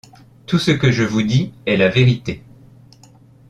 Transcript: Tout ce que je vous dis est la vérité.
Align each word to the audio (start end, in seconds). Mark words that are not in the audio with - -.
Tout 0.47 0.57
ce 0.57 0.71
que 0.71 0.91
je 0.91 1.03
vous 1.03 1.21
dis 1.21 1.53
est 1.67 1.77
la 1.77 1.87
vérité. 1.89 2.41